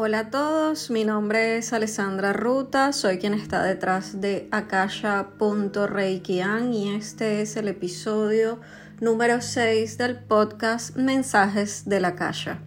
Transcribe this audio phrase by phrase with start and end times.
[0.00, 6.94] Hola a todos, mi nombre es Alessandra Ruta, soy quien está detrás de akasha.reikian y
[6.94, 8.60] este es el episodio
[9.00, 12.60] número 6 del podcast Mensajes de la Akasha.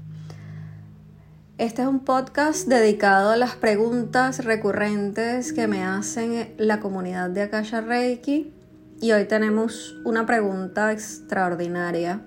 [1.57, 7.43] Este es un podcast dedicado a las preguntas recurrentes que me hacen la comunidad de
[7.43, 8.53] Akasha Reiki
[8.99, 12.19] y hoy tenemos una pregunta extraordinaria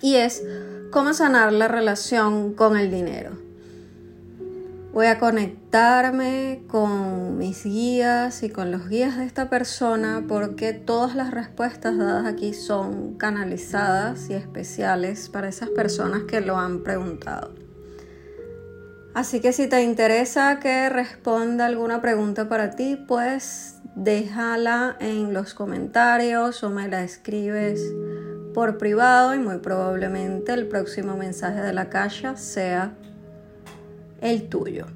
[0.00, 0.42] y es
[0.90, 3.49] cómo sanar la relación con el dinero.
[4.92, 11.14] Voy a conectarme con mis guías y con los guías de esta persona porque todas
[11.14, 17.54] las respuestas dadas aquí son canalizadas y especiales para esas personas que lo han preguntado.
[19.14, 25.54] Así que si te interesa que responda alguna pregunta para ti, pues déjala en los
[25.54, 27.80] comentarios o me la escribes
[28.54, 32.96] por privado y muy probablemente el próximo mensaje de la caja sea
[34.20, 34.86] el tuyo.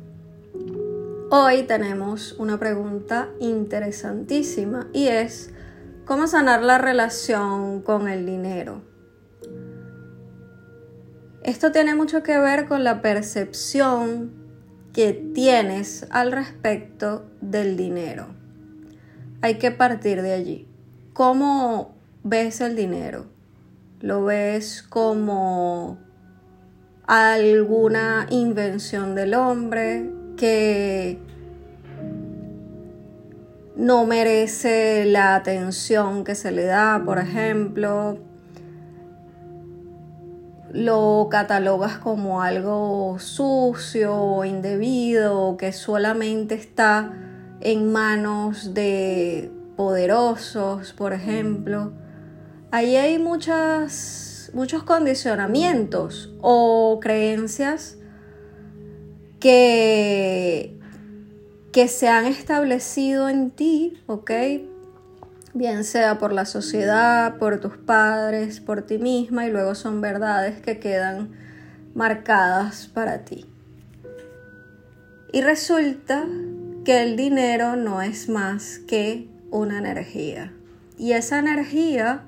[1.30, 5.52] Hoy tenemos una pregunta interesantísima y es,
[6.04, 8.82] ¿cómo sanar la relación con el dinero?
[11.43, 14.32] Esto tiene mucho que ver con la percepción
[14.93, 18.29] que tienes al respecto del dinero.
[19.43, 20.68] Hay que partir de allí.
[21.12, 23.27] ¿Cómo ves el dinero?
[24.01, 25.99] ¿Lo ves como
[27.07, 31.19] alguna invención del hombre que
[33.77, 38.19] no merece la atención que se le da, por ejemplo,
[40.73, 47.13] lo catalogas como algo sucio o indebido, que solamente está
[47.61, 51.93] en manos de poderosos, por ejemplo.
[52.71, 57.99] Ahí hay muchas muchos condicionamientos o creencias
[59.41, 60.79] que,
[61.73, 64.31] que se han establecido en ti, ¿ok?
[65.53, 70.61] Bien sea por la sociedad, por tus padres, por ti misma y luego son verdades
[70.62, 71.33] que quedan
[71.95, 73.47] marcadas para ti.
[75.33, 76.27] Y resulta
[76.84, 80.53] que el dinero no es más que una energía.
[80.97, 82.25] Y esa energía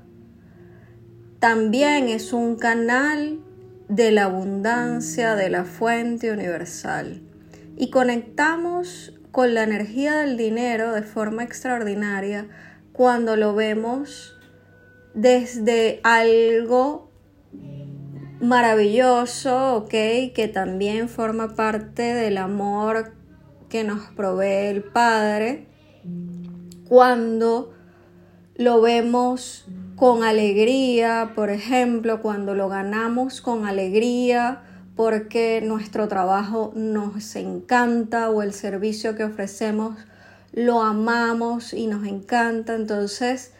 [1.38, 3.40] también es un canal
[3.88, 7.22] de la abundancia, de la fuente universal.
[7.76, 12.48] Y conectamos con la energía del dinero de forma extraordinaria
[12.92, 14.34] cuando lo vemos
[15.14, 17.10] desde algo
[18.40, 19.90] maravilloso, ¿ok?
[20.34, 23.12] Que también forma parte del amor
[23.68, 25.66] que nos provee el Padre.
[26.88, 27.75] Cuando
[28.58, 34.62] lo vemos con alegría, por ejemplo, cuando lo ganamos con alegría
[34.94, 39.96] porque nuestro trabajo nos encanta o el servicio que ofrecemos
[40.52, 42.74] lo amamos y nos encanta.
[42.74, 43.52] Entonces,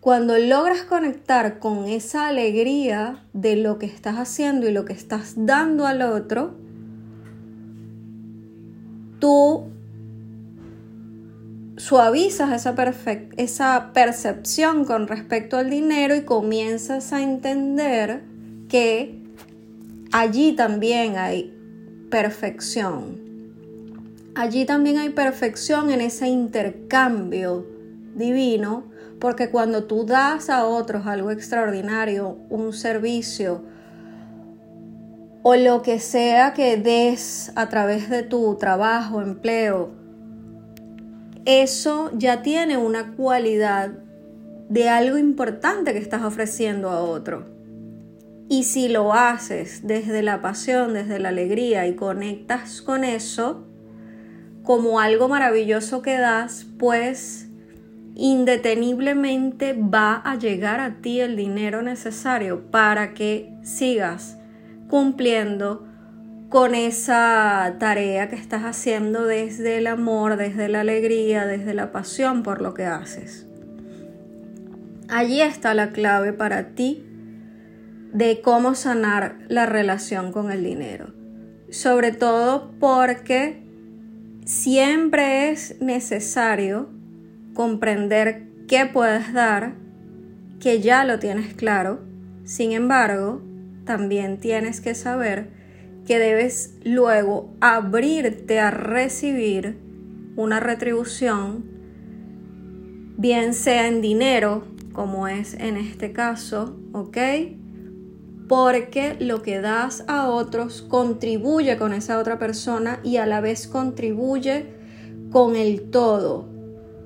[0.00, 5.34] cuando logras conectar con esa alegría de lo que estás haciendo y lo que estás
[5.36, 6.54] dando al otro,
[9.18, 9.64] tú
[11.78, 12.74] suavizas esa,
[13.36, 18.22] esa percepción con respecto al dinero y comienzas a entender
[18.68, 19.22] que
[20.12, 21.54] allí también hay
[22.10, 23.28] perfección.
[24.34, 27.66] Allí también hay perfección en ese intercambio
[28.14, 28.84] divino,
[29.20, 33.62] porque cuando tú das a otros algo extraordinario, un servicio,
[35.42, 39.97] o lo que sea que des a través de tu trabajo, empleo,
[41.48, 43.92] eso ya tiene una cualidad
[44.68, 47.46] de algo importante que estás ofreciendo a otro.
[48.50, 53.64] Y si lo haces desde la pasión, desde la alegría y conectas con eso
[54.62, 57.48] como algo maravilloso que das, pues
[58.14, 64.36] indeteniblemente va a llegar a ti el dinero necesario para que sigas
[64.90, 65.87] cumpliendo
[66.48, 72.42] con esa tarea que estás haciendo desde el amor, desde la alegría, desde la pasión
[72.42, 73.46] por lo que haces.
[75.08, 77.04] Allí está la clave para ti
[78.12, 81.12] de cómo sanar la relación con el dinero.
[81.70, 83.62] Sobre todo porque
[84.46, 86.88] siempre es necesario
[87.52, 89.74] comprender qué puedes dar,
[90.60, 92.00] que ya lo tienes claro.
[92.44, 93.42] Sin embargo,
[93.84, 95.57] también tienes que saber
[96.08, 99.78] que debes luego abrirte a recibir
[100.34, 101.64] una retribución,
[103.16, 107.18] bien sea en dinero, como es en este caso, ¿ok?
[108.48, 113.68] porque lo que das a otros contribuye con esa otra persona y a la vez
[113.68, 114.66] contribuye
[115.30, 116.48] con el todo.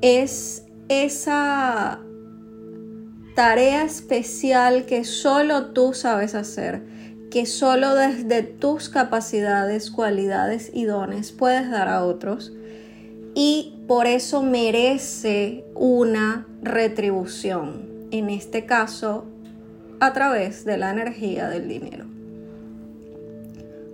[0.00, 2.00] Es esa
[3.34, 6.91] tarea especial que solo tú sabes hacer,
[7.32, 12.52] que solo desde tus capacidades, cualidades y dones puedes dar a otros
[13.34, 19.24] y por eso merece una retribución, en este caso
[19.98, 22.04] a través de la energía del dinero.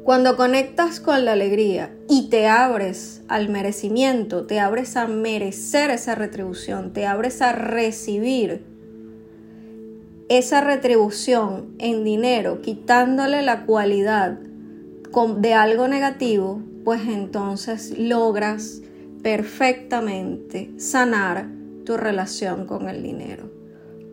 [0.02, 6.16] Cuando conectas con la alegría y te abres al merecimiento, te abres a merecer esa
[6.16, 8.64] retribución, te abres a recibir
[10.28, 14.38] esa retribución en dinero, quitándole la cualidad
[15.38, 18.82] de algo negativo, pues entonces logras
[19.22, 21.48] perfectamente sanar
[21.84, 23.50] tu relación con el dinero.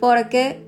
[0.00, 0.64] Porque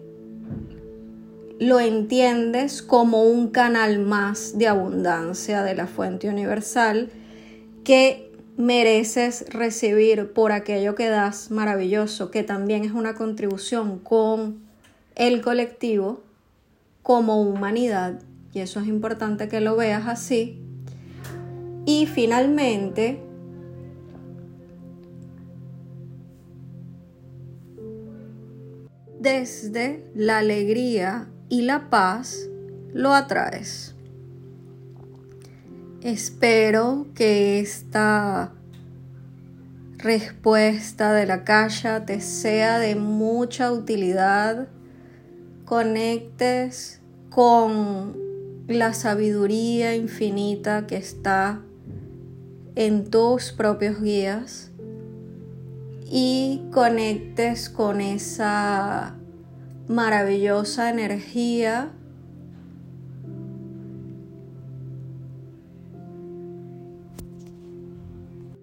[1.59, 7.11] lo entiendes como un canal más de abundancia de la fuente universal
[7.85, 14.68] que mereces recibir por aquello que das maravilloso, que también es una contribución con
[15.19, 16.23] el colectivo
[17.03, 18.23] como humanidad,
[18.55, 20.63] y eso es importante que lo veas así.
[21.85, 23.21] Y finalmente,
[29.21, 32.49] desde la alegría y la paz
[32.93, 33.95] lo atraes.
[36.03, 38.53] Espero que esta
[39.97, 44.69] respuesta de la calle te sea de mucha utilidad,
[45.69, 48.17] conectes con
[48.69, 51.61] la sabiduría infinita que está
[52.75, 54.71] en tus propios guías
[56.07, 59.15] y conectes con esa
[59.89, 61.93] maravillosa energía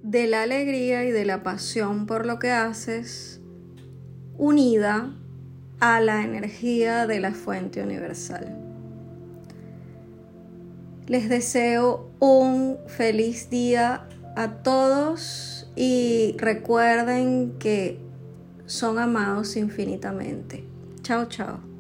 [0.02, 3.42] de la alegría y de la pasión por lo que haces
[4.40, 5.13] unida
[5.80, 8.57] a la energía de la fuente universal.
[11.07, 18.00] Les deseo un feliz día a todos y recuerden que
[18.66, 20.63] son amados infinitamente.
[21.04, 21.75] Chao, chao.